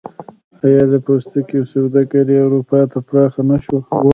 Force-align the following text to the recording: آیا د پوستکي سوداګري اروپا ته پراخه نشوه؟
آیا 0.65 0.83
د 0.91 0.95
پوستکي 1.05 1.59
سوداګري 1.73 2.35
اروپا 2.45 2.79
ته 2.91 2.99
پراخه 3.07 3.41
نشوه؟ 3.49 3.79